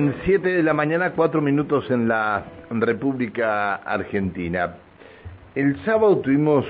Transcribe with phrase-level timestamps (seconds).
[0.00, 4.76] En 7 de la mañana, 4 minutos en la República Argentina.
[5.54, 6.64] El sábado tuvimos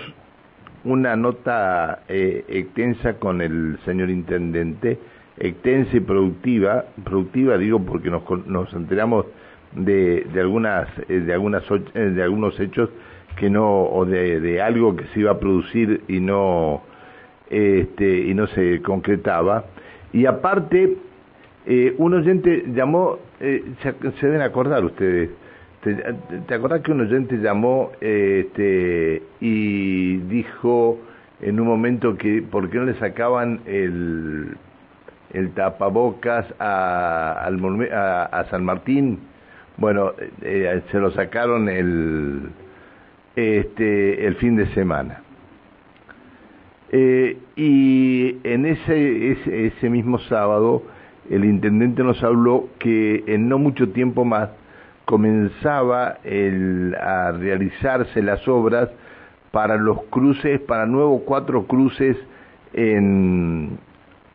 [0.82, 4.98] una nota eh, extensa con el señor intendente,
[5.38, 9.26] extensa y productiva, productiva digo porque nos, nos enteramos
[9.76, 12.90] de, de algunas, eh, de algunas, eh, de algunos hechos
[13.36, 16.82] que no, o de, de, algo que se iba a producir y no,
[17.48, 19.66] este, y no se concretaba.
[20.12, 20.96] Y aparte,
[21.66, 25.30] eh, un oyente llamó, eh, se, deben acordar ustedes,
[25.82, 25.94] ¿te,
[26.46, 30.98] te acordás que un oyente llamó eh, este, y dijo
[31.40, 34.56] en un momento que por qué no le sacaban el,
[35.32, 37.60] el tapabocas a, al,
[37.92, 39.18] a, a San Martín?
[39.76, 42.50] Bueno, eh, se lo sacaron el,
[43.36, 45.22] este, el fin de semana.
[46.92, 50.82] Eh, y en ese, ese, ese mismo sábado,
[51.28, 54.50] el intendente nos habló que en no mucho tiempo más
[55.04, 58.88] comenzaba a realizarse las obras
[59.50, 62.16] para los cruces, para nuevos cuatro cruces
[62.72, 63.78] en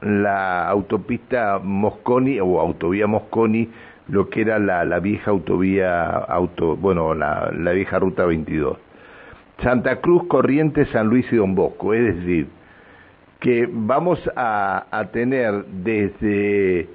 [0.02, 3.70] la autopista Mosconi o autovía Mosconi,
[4.10, 8.78] lo que era la, vieja autovía, auto, bueno, la, la vieja ruta 22.
[9.64, 12.48] Santa Cruz, Corrientes, San Luis y Don Bosco, es decir,
[13.40, 16.88] que vamos a, tener desde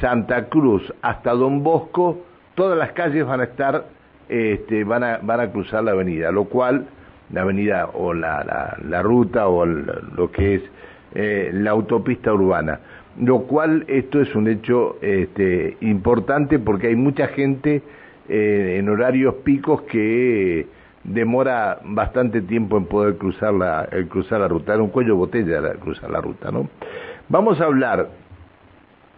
[0.00, 2.22] Santa Cruz hasta Don Bosco,
[2.54, 3.86] todas las calles van a estar,
[4.28, 6.86] este, van, a, van a cruzar la avenida, lo cual
[7.32, 10.62] la avenida o la, la, ruta o lo que es
[11.14, 12.80] eh, la autopista urbana,
[13.20, 17.82] lo cual esto es un hecho este, importante porque hay mucha gente
[18.28, 20.66] eh, en horarios picos que
[21.06, 25.18] demora bastante tiempo en poder cruzar la, el cruzar la ruta, era un cuello de
[25.18, 26.68] botella cruzar la ruta, ¿no?
[27.28, 28.08] Vamos a hablar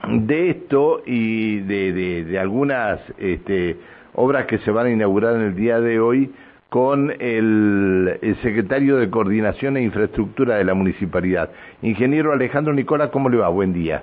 [0.08, 3.76] de esto y de, de, de algunas este,
[4.14, 6.32] obras que se van a inaugurar en el día de hoy
[6.68, 11.50] con el, el, secretario de Coordinación e Infraestructura de la Municipalidad.
[11.80, 13.48] Ingeniero Alejandro Nicola, ¿cómo le va?
[13.48, 14.02] Buen día.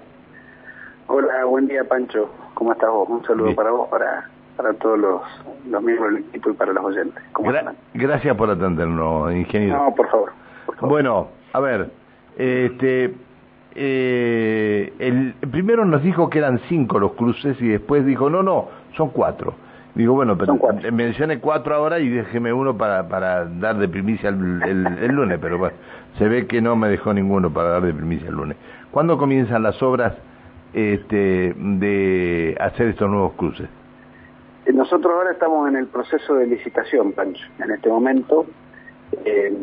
[1.08, 2.30] Hola, buen día Pancho.
[2.56, 3.08] ¿Cómo estás vos?
[3.10, 3.56] Un saludo Bien.
[3.56, 5.22] para vos, para para todos los,
[5.70, 7.24] los miembros del equipo y para los oyentes.
[7.40, 9.78] Gra gracias por atendernos, ingeniero.
[9.78, 10.32] No, por favor,
[10.66, 10.90] por favor.
[10.90, 11.92] Bueno, a ver,
[12.38, 13.14] este,
[13.76, 18.70] eh, el primero nos dijo que eran cinco los cruces y después dijo, no, no,
[18.96, 19.54] son cuatro.
[19.96, 20.92] Digo, bueno, pero cuatro.
[20.92, 25.40] mencione cuatro ahora y déjeme uno para, para dar de primicia el, el, el, lunes,
[25.42, 25.76] pero bueno,
[26.18, 28.58] se ve que no me dejó ninguno para dar de primicia el lunes.
[28.92, 30.14] ¿Cuándo comienzan las obras
[30.74, 33.70] este, de hacer estos nuevos cruces?
[34.74, 37.46] Nosotros ahora estamos en el proceso de licitación, Pancho.
[37.60, 38.46] En este momento
[39.24, 39.54] eh,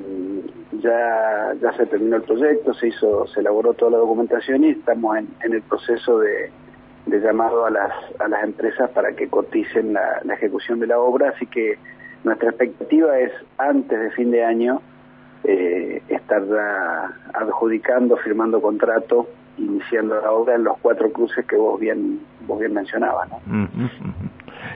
[0.81, 5.17] ya, ya se terminó el proyecto, se hizo, se elaboró toda la documentación y estamos
[5.19, 6.51] en, en el proceso de,
[7.07, 11.31] de, llamado a las, a las empresas para que coticen la, ejecución de la obra,
[11.31, 11.79] así que
[12.25, 14.81] nuestra expectativa es antes de fin de año
[15.45, 16.43] eh, estar
[17.35, 22.73] adjudicando, firmando contrato, iniciando la obra en los cuatro cruces que vos bien, vos bien
[22.73, 23.29] mencionabas.
[23.29, 23.41] ¿no?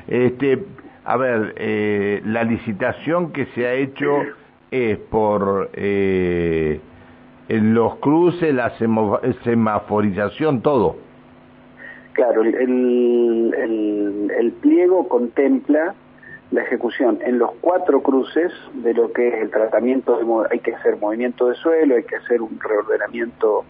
[0.09, 0.65] Este,
[1.05, 4.23] a ver, eh, la licitación que se ha hecho
[4.71, 6.81] es por eh,
[7.49, 8.73] en los cruces, la
[9.45, 10.97] semaforización, todo.
[12.13, 15.95] Claro, el, el, el, pliego contempla
[16.51, 20.75] la ejecución en los cuatro cruces de lo que es el tratamiento, de, hay que
[20.75, 23.65] hacer movimiento de suelo, hay que hacer un reordenamiento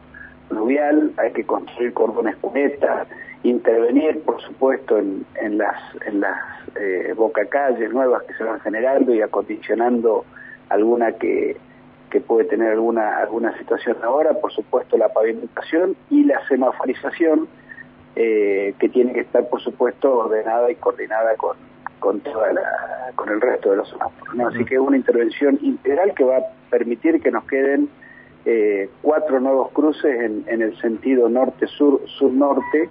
[0.48, 3.08] fluvial, hay que construir cordones cunetas,
[3.48, 5.76] intervenir, por supuesto, en, en las,
[6.06, 6.38] en las
[6.76, 10.24] eh, bocacalles nuevas que se van generando y acondicionando
[10.68, 11.56] alguna que,
[12.10, 17.48] que puede tener alguna, alguna situación ahora, por supuesto la pavimentación y la semaforización,
[18.14, 21.56] eh, que tiene que estar, por supuesto, ordenada y coordinada con,
[21.98, 24.34] con, toda la, con el resto de los semáforos.
[24.34, 24.48] ¿no?
[24.48, 27.90] Así que es una intervención integral que va a permitir que nos queden
[28.46, 32.88] eh, cuatro nuevos cruces en, en el sentido norte-sur, sur-norte,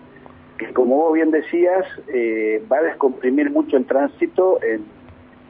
[0.57, 4.85] que como vos bien decías, eh, va a descomprimir mucho el tránsito en,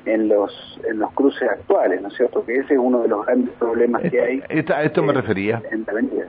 [0.06, 2.46] en, los, en los cruces actuales, ¿no es cierto?
[2.46, 4.44] Que ese es uno de los grandes problemas que hay.
[4.50, 5.62] Esto, a esto me eh, refería.
[5.72, 6.28] En la avenida.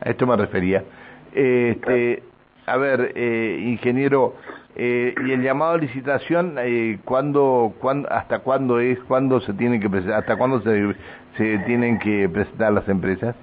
[0.00, 0.84] A esto me refería.
[1.32, 2.28] Este, claro.
[2.66, 4.34] A ver, eh, ingeniero,
[4.76, 8.98] eh, y el llamado a licitación, eh, ¿cuándo, cuándo, ¿hasta cuándo es?
[9.04, 10.20] ¿Cuándo se tienen que presentar?
[10.20, 10.94] ¿Hasta cuándo se,
[11.38, 13.34] se tienen que presentar las empresas?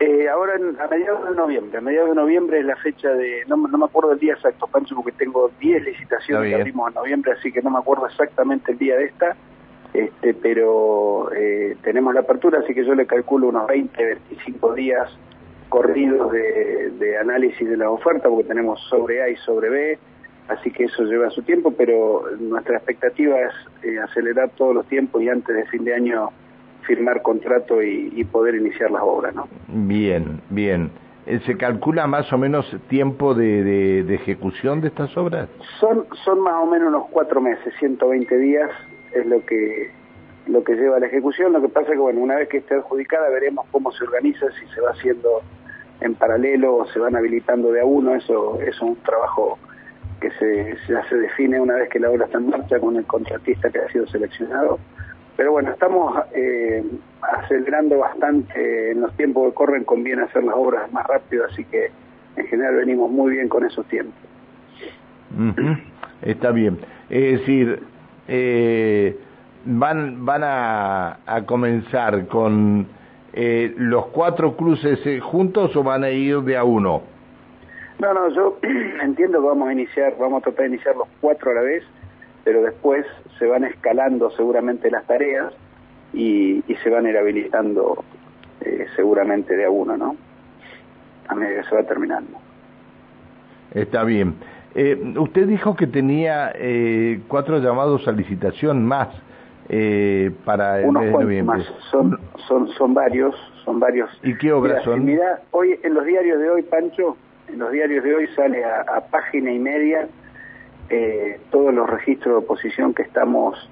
[0.00, 3.44] Eh, ahora en, a mediados de noviembre, a mediados de noviembre es la fecha de,
[3.48, 6.94] no, no me acuerdo el día exacto, Pancho, porque tengo 10 licitaciones que abrimos en
[6.94, 9.36] noviembre, así que no me acuerdo exactamente el día de esta,
[9.92, 15.10] este, pero eh, tenemos la apertura, así que yo le calculo unos 20, 25 días
[15.68, 19.98] corridos de, de análisis de la oferta, porque tenemos sobre A y sobre B,
[20.46, 23.52] así que eso lleva su tiempo, pero nuestra expectativa es
[23.82, 26.30] eh, acelerar todos los tiempos y antes de fin de año
[26.88, 29.34] firmar contrato y, poder iniciar las obras.
[29.34, 29.46] ¿no?
[29.68, 30.90] Bien, bien.
[31.26, 33.62] Eh, ¿Se calcula más o menos tiempo de,
[34.02, 35.48] de, ejecución de estas obras?
[35.78, 38.70] Son, son más o menos unos cuatro meses, 120 días
[39.12, 39.90] es lo que
[40.46, 41.52] lo que lleva a la ejecución.
[41.52, 44.46] Lo que pasa es que, bueno, una vez que esté adjudicada veremos cómo se organiza,
[44.52, 45.42] si se va haciendo
[46.00, 48.14] en paralelo o se van habilitando de a uno.
[48.14, 49.58] Eso, es un trabajo
[50.20, 53.04] que se, ya se define una vez que la obra está en marcha con el
[53.04, 54.78] contratista que ha sido seleccionado.
[55.38, 56.82] Pero bueno, estamos eh,
[57.22, 61.92] acelerando bastante en los tiempos que corren, conviene hacer las obras más rápido, así que
[62.34, 64.16] en general venimos muy bien con esos tiempos.
[66.22, 66.80] Está bien.
[67.08, 67.80] Es decir,
[68.26, 69.16] eh,
[69.64, 72.88] van, van a, a comenzar con
[73.32, 77.02] eh, los cuatro cruces eh, juntos o van a ir de a uno?
[78.00, 78.58] No, no, yo
[79.02, 81.84] entiendo que vamos a iniciar, vamos a tratar de iniciar los cuatro a la vez
[82.48, 83.04] pero después
[83.38, 85.52] se van escalando seguramente las tareas
[86.12, 88.04] y, se van a ir habilitando
[88.60, 90.16] eh, seguramente de a uno, ¿no?
[91.28, 92.38] A medida que se va terminando.
[93.74, 94.34] Está bien.
[94.74, 99.08] Eh, usted dijo que tenía eh, cuatro llamados a licitación más
[100.46, 101.58] para el mes de noviembre.
[101.58, 101.66] Más.
[101.90, 103.34] Son, son, son varios,
[103.64, 104.08] son varios.
[104.22, 105.04] ¿Y qué obras son?
[105.04, 107.18] Mira, hoy en los diarios de hoy, Pancho,
[107.48, 110.08] en los diarios de hoy sale a página y media
[110.90, 113.70] eh, todos los registros de oposición que estamos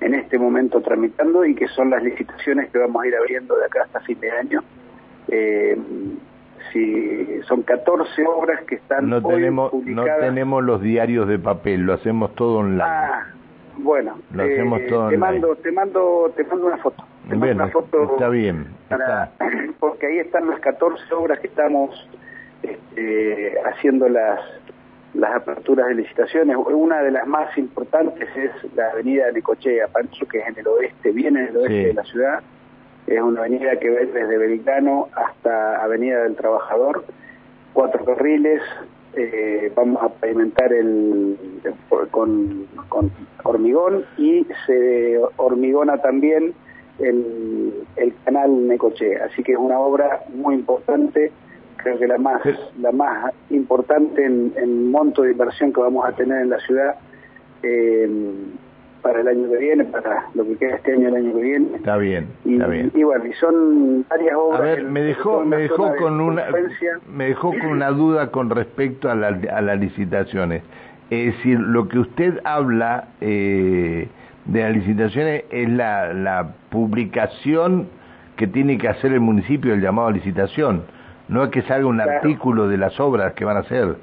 [0.00, 3.66] en este momento tramitando y que son las licitaciones que vamos a ir abriendo de
[3.66, 4.62] acá hasta fin de año.
[5.28, 5.76] Eh,
[6.72, 11.94] si son 14 obras que están no tenemos no tenemos los diarios de papel lo
[11.94, 12.82] hacemos todo online.
[12.82, 13.26] Ah
[13.78, 17.54] bueno lo hacemos eh, todo te mando te mando te mando una foto te mando
[17.64, 18.66] una foto está bien
[19.78, 22.08] porque ahí están las 14 obras que estamos
[22.62, 24.08] este, haciendo
[25.18, 26.56] las aperturas de licitaciones.
[26.56, 31.10] Una de las más importantes es la avenida Necochea, Pancho, que es en el oeste,
[31.10, 32.40] bien en el oeste de la ciudad.
[33.06, 37.04] Es una avenida que va desde Belgrano hasta Avenida del Trabajador,
[37.72, 38.62] cuatro carriles.
[39.14, 41.36] Eh, vamos a pavimentar el,
[42.10, 43.10] con, con
[43.42, 46.54] hormigón y se hormigona también
[47.00, 49.24] el, el canal Necochea.
[49.24, 51.32] Así que es una obra muy importante
[51.78, 52.42] creo que la más,
[52.80, 56.96] la más importante en, monto de inversión que vamos a tener en la ciudad
[57.62, 58.08] eh,
[59.02, 61.76] para el año que viene, para lo que queda este año el año que viene.
[61.76, 62.90] Está bien, y, está bien.
[62.94, 64.60] Y bueno, y son varias obras.
[64.60, 66.44] A ver, me dejó, me dejó con una,
[67.10, 70.62] me dejó con una duda con respecto a, la, a las licitaciones.
[71.10, 74.08] Es decir, lo que usted habla eh,
[74.44, 77.88] de las licitaciones es la, la publicación
[78.36, 80.82] que tiene que hacer el municipio, el llamado a licitación
[81.28, 83.96] no es que salga un artículo de las obras que van a hacer.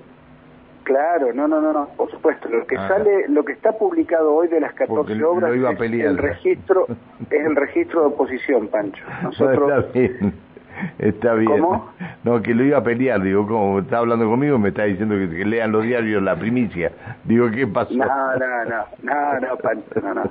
[0.84, 2.48] Claro, no, no, no, no, por supuesto.
[2.48, 2.88] Lo que ah.
[2.88, 6.86] sale, lo que está publicado hoy de las 14 obras es el registro,
[7.32, 9.04] es el registro de oposición, Pancho.
[9.24, 9.86] Nosotros...
[9.86, 10.34] está bien,
[11.00, 11.60] está bien.
[11.60, 11.90] ¿Cómo?
[12.24, 15.44] No, que lo iba a pelear, digo, como está hablando conmigo, me está diciendo que,
[15.44, 16.92] lean los diarios la primicia.
[17.24, 17.96] Digo, ¿qué pasó?
[17.96, 20.24] No, no, no, no, no, Pancho, no, no.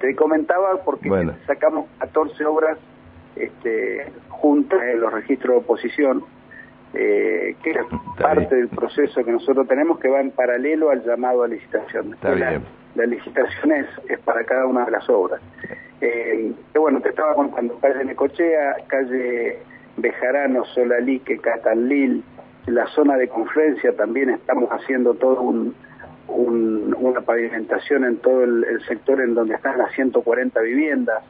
[0.00, 1.08] te comentaba porque
[1.46, 2.76] sacamos 14 obras
[3.36, 6.24] este, juntas en los registros de oposición,
[6.94, 7.78] eh, que es
[8.18, 12.16] parte del proceso que nosotros tenemos que va en paralelo al llamado a licitación.
[12.94, 15.40] La, licitación es, es, para cada una de las obras.
[16.02, 19.60] Eh, bueno, te estaba contando, calle Necochea, calle
[19.96, 22.22] Bejarano, Solalique, Catalil,
[22.66, 25.74] la zona de confluencia también estamos haciendo todo un,
[26.28, 31.24] una pavimentación en todo el, el sector en donde están las 140 viviendas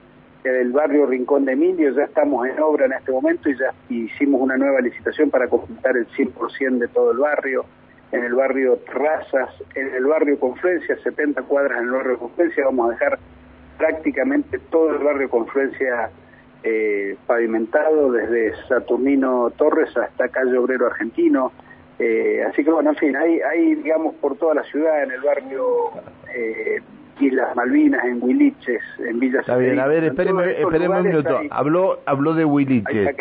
[0.51, 4.41] del barrio Rincón de Emilio, ya estamos en obra en este momento y ya hicimos
[4.41, 7.65] una nueva licitación para completar el 100% de todo el barrio,
[8.11, 12.89] en el barrio Terrazas, en el barrio Confluencia, 70 cuadras en el barrio Confluencia, vamos
[12.89, 13.19] a dejar
[13.79, 16.11] prácticamente todo el barrio Confluencia
[16.65, 21.53] eh, pavimentado, desde Saturnino Torres hasta Calle Obrero Argentino,
[21.99, 25.91] eh, así que bueno, en fin, hay, digamos por toda la ciudad, en el barrio...
[26.35, 26.81] Eh,
[27.23, 31.41] Islas Malvinas, en Huiliches, en Villa Está bien, a ver, espéreme, un minuto.
[31.50, 33.17] Habló, habló de Huiliches.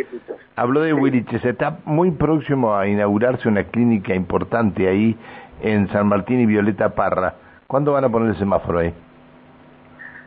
[0.56, 1.44] Habló de Huiliches.
[1.46, 5.18] Está muy próximo a inaugurarse una clínica importante ahí
[5.62, 7.36] en San Martín y Violeta Parra.
[7.68, 8.94] ¿Cuándo van a poner el semáforo ahí?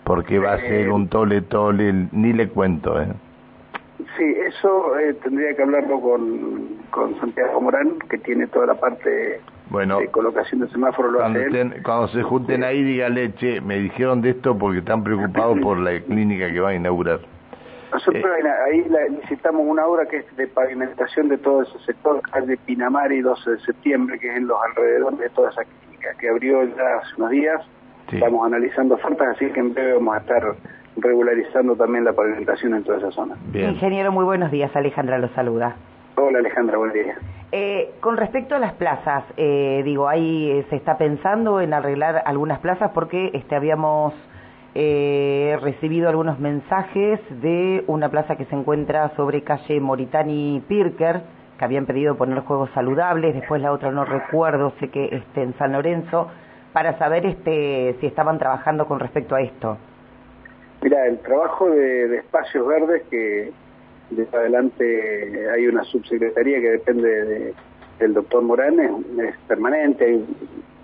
[0.04, 3.08] Porque va a ser eh, un tole tole, ni le cuento, ¿eh?
[4.16, 9.40] Sí, eso eh, tendría que hablarlo con, con Santiago Morán, que tiene toda la parte
[9.70, 11.10] bueno, de colocación de semáforo.
[11.10, 15.02] Lo cuando, hace cuando se junten ahí, dígale, che, me dijeron de esto porque están
[15.02, 17.20] preocupados por la clínica que va a inaugurar.
[17.92, 22.56] Nosotros eh, ahí necesitamos una obra que es de pavimentación de todo ese sector, calle
[22.66, 26.08] Pinamar y 12 de septiembre, que es en los alrededores de toda esa clínica.
[26.18, 27.62] que abrió ya hace unos días.
[28.10, 30.42] Estamos analizando ofertas, así que en breve vamos a estar
[30.96, 33.36] regularizando también la pavimentación en toda esa zona.
[33.52, 34.74] Ingeniero, muy buenos días.
[34.74, 35.76] Alejandra lo saluda.
[36.16, 37.16] Hola Alejandra, buen día.
[37.50, 42.22] Eh, con respecto a las plazas, eh, digo, ahí eh, se está pensando en arreglar
[42.24, 44.14] algunas plazas porque este, habíamos
[44.76, 51.22] eh, recibido algunos mensajes de una plaza que se encuentra sobre calle Moritani Pirker,
[51.58, 55.54] que habían pedido poner juegos saludables, después la otra no recuerdo, sé que este, en
[55.58, 56.30] San Lorenzo,
[56.72, 59.78] para saber este, si estaban trabajando con respecto a esto.
[60.80, 63.52] Mira, el trabajo de espacios verdes que
[64.10, 67.54] de adelante hay una subsecretaría que depende
[67.98, 70.20] del doctor Morán, es, permanente,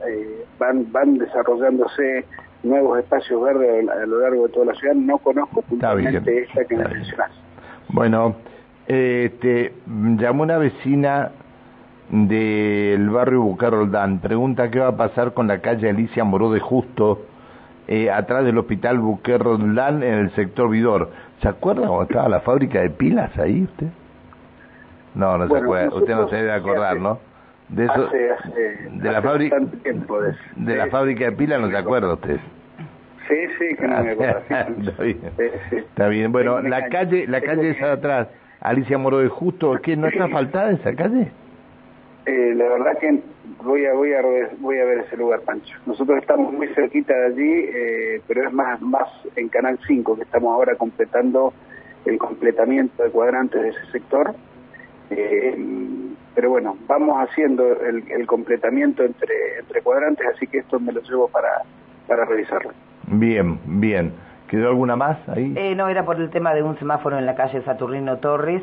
[0.08, 2.24] eh, van, van desarrollándose
[2.62, 6.76] nuevos espacios verdes a, lo largo de toda la ciudad, no conozco puntualmente esta que
[6.76, 7.30] me mencionás.
[7.88, 8.36] Bueno,
[8.86, 11.30] este, llamó una vecina
[12.10, 17.22] del barrio Bucaroldán, pregunta qué va a pasar con la calle Alicia Moró de Justo,
[17.90, 21.10] eh, atrás del hospital Bucaroldán en el sector Vidor.
[21.42, 23.88] ¿Se acuerda cuando estaba la fábrica de pilas ahí usted?
[25.16, 25.96] No, no se acuerda.
[25.96, 27.18] Usted no se debe acordar, ¿no?
[27.68, 28.08] De eso,
[28.92, 29.58] de la fábrica
[30.56, 32.38] de, la fábrica de pilas no se acuerda usted.
[33.28, 34.40] Sí, sí, que no me acuerdo.
[34.48, 35.20] Está bien.
[35.72, 36.32] Está bien.
[36.32, 38.28] Bueno, la calle, la calle esa de atrás,
[38.60, 41.32] Alicia Moro de Justo, ¿qué no está faltada esa calle?
[42.26, 43.20] Eh, la verdad que
[43.62, 44.22] voy a voy a
[44.58, 45.76] voy a ver ese lugar, Pancho.
[45.86, 50.22] Nosotros estamos muy cerquita de allí, eh, pero es más más en Canal 5 que
[50.22, 51.52] estamos ahora completando
[52.04, 54.34] el completamiento de cuadrantes de ese sector.
[55.10, 55.56] Eh,
[56.34, 61.28] pero bueno, vamos haciendo el, completamiento entre entre cuadrantes, así que esto me lo llevo
[61.28, 61.62] para
[62.06, 62.72] para revisarlo.
[63.06, 64.12] Bien, bien.
[64.48, 65.52] ¿Quedó alguna más ahí?
[65.56, 68.62] Eh, no, era por el tema de un semáforo en la calle Saturnino Torres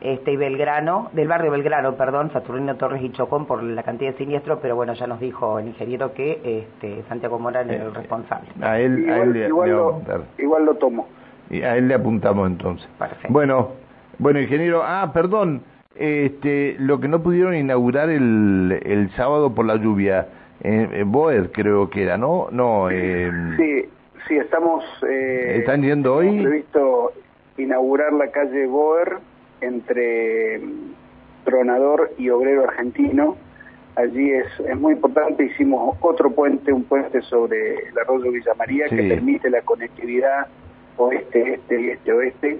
[0.00, 4.18] este, y Belgrano, del barrio Belgrano, perdón, Saturnino Torres y Chocón por la cantidad de
[4.18, 7.94] siniestros, pero bueno, ya nos dijo el ingeniero que este, Santiago Morán era el eh,
[7.94, 8.48] responsable.
[8.62, 10.02] A él, igual, a él le, igual, lo,
[10.38, 11.08] igual, lo, tomo.
[11.50, 12.88] Y a él le apuntamos entonces.
[13.28, 13.70] Bueno,
[14.18, 15.62] bueno, ingeniero, ah, perdón,
[15.96, 20.28] este, lo que no pudieron inaugurar el, el sábado por la lluvia,
[20.62, 22.48] eh, Boer creo que era, ¿no?
[22.50, 22.90] No.
[22.90, 23.88] Eh, sí,
[24.26, 24.84] sí, estamos.
[25.08, 26.40] Eh, ¿Están yendo hoy?
[26.40, 27.12] previsto
[27.56, 29.18] inaugurar la calle Boer
[29.60, 30.60] entre
[31.44, 33.36] Tronador y Obrero Argentino.
[33.96, 38.86] Allí es, es muy importante, hicimos otro puente, un puente sobre el arroyo Villa María
[38.86, 40.46] que permite la conectividad
[40.96, 42.58] oeste, este y este oeste.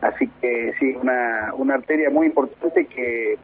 [0.00, 3.36] Así que sí, una, una arteria muy importante que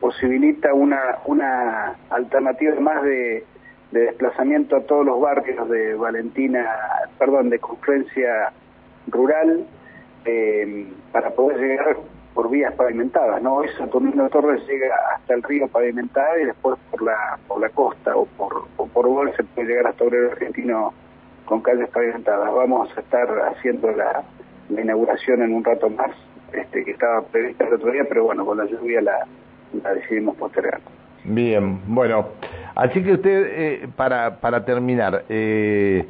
[0.00, 3.44] posibilita una, una alternativa más de,
[3.92, 6.68] de desplazamiento a todos los barrios de Valentina,
[7.18, 8.52] perdón, de confluencia
[9.06, 9.64] rural,
[10.24, 11.96] eh, para poder llegar
[12.34, 13.56] por vías pavimentadas, ¿no?
[13.56, 18.16] Hoy Saturnino Torres llega hasta el río pavimentado y después por la por la costa
[18.16, 20.92] o por o por Gol se puede llegar hasta Obrero Argentino
[21.44, 22.52] con calles pavimentadas.
[22.52, 24.22] Vamos a estar haciendo la,
[24.70, 26.10] inauguración en un rato más,
[26.52, 29.26] este que estaba prevista el otro día, pero bueno, con la lluvia la,
[29.82, 30.80] la decidimos postergar.
[31.24, 32.28] Bien, bueno,
[32.74, 36.06] así que usted, eh, para, para terminar, eh,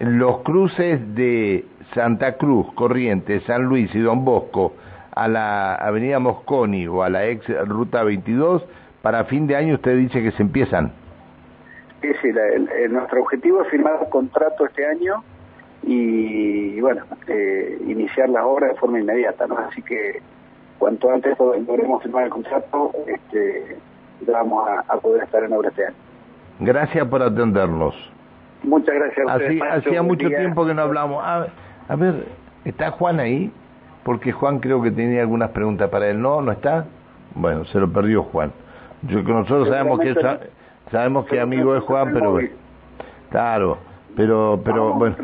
[0.00, 1.64] los cruces de
[1.94, 4.74] Santa Cruz, Corrientes, San Luis y Don Bosco,
[5.14, 8.64] a la avenida Mosconi o a la ex ruta 22,
[9.02, 10.92] para fin de año usted dice que se empiezan.
[12.00, 12.28] Sí, sí,
[12.90, 15.22] nuestro objetivo es firmar un contrato este año
[15.82, 19.56] y, bueno, eh, iniciar las obras de forma inmediata, ¿no?
[19.58, 20.20] Así que
[20.78, 23.76] cuanto antes podremos firmar el contrato, este,
[24.26, 25.96] vamos a, poder estar en obra este año.
[26.60, 27.94] Gracias por atendernos.
[28.62, 31.22] Muchas gracias a ustedes, Hacía mucho tiempo que no hablamos.
[31.24, 32.26] a ver,
[32.64, 33.52] ¿está Juan ahí?
[34.04, 36.20] Porque Juan creo que tenía algunas preguntas para él.
[36.20, 36.40] ¿No?
[36.40, 36.86] ¿No está?
[37.34, 38.52] Bueno, se lo perdió Juan.
[39.02, 40.14] Yo, nosotros sabemos que
[40.90, 42.38] sabemos que amigo es Juan, pero
[43.30, 43.78] claro,
[44.16, 45.16] pero pero bueno,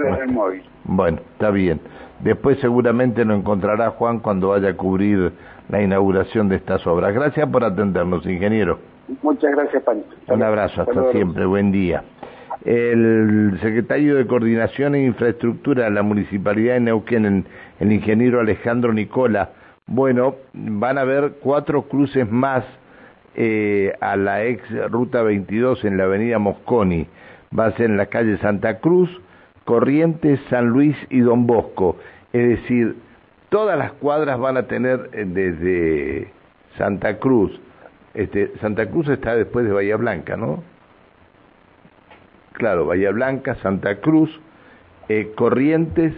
[0.85, 1.81] bueno, está bien.
[2.21, 5.33] Después seguramente lo encontrará Juan cuando vaya a cubrir
[5.69, 7.15] la inauguración de estas obras.
[7.15, 8.79] Gracias por atendernos, ingeniero.
[9.23, 10.09] Muchas gracias, Pancho.
[10.29, 12.03] Un abrazo, hasta siempre, buen día
[12.64, 17.47] el secretario de Coordinación e Infraestructura de la Municipalidad de Neuquén,
[17.79, 19.50] el ingeniero Alejandro Nicola.
[19.87, 22.64] Bueno, van a haber cuatro cruces más
[23.35, 27.07] eh, a la ex Ruta 22 en la avenida Mosconi.
[27.59, 29.11] Va a ser en la calle Santa Cruz,
[29.64, 31.97] Corrientes, San Luis y Don Bosco.
[32.33, 32.97] Es decir,
[33.49, 36.33] todas las cuadras van a tener eh, desde
[36.76, 37.59] Santa Cruz.
[38.14, 40.62] Este, Santa Cruz está después de Bahía Blanca, ¿no?
[42.61, 44.31] Claro, Bahía Blanca, Santa Cruz,
[45.09, 46.12] eh, Corrientes,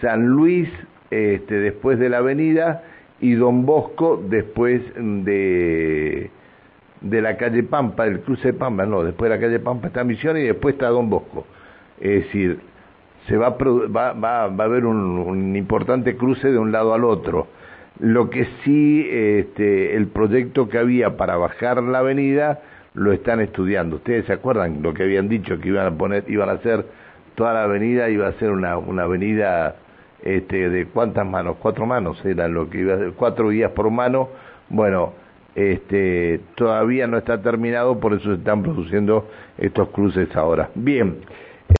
[0.00, 0.68] San Luis,
[1.12, 2.82] este, después de la avenida,
[3.20, 6.30] y Don Bosco después de,
[7.00, 10.02] de la calle Pampa, del cruce de Pampa, no, después de la calle Pampa está
[10.02, 11.46] Misión y después está Don Bosco.
[12.00, 12.58] Es decir,
[13.28, 16.92] se va a, va, va, va a haber un, un, importante cruce de un lado
[16.92, 17.46] al otro.
[18.00, 22.60] Lo que sí, este, el proyecto que había para bajar la avenida
[22.94, 23.96] lo están estudiando.
[23.96, 26.86] Ustedes se acuerdan lo que habían dicho que iban a poner, iban a hacer
[27.34, 29.76] toda la avenida, iba a ser una, una avenida
[30.22, 33.90] este, de cuántas manos, cuatro manos eran lo que iba a ser, cuatro vías por
[33.90, 34.30] mano.
[34.68, 35.12] Bueno,
[35.54, 40.70] este, todavía no está terminado, por eso se están produciendo estos cruces ahora.
[40.74, 41.18] Bien.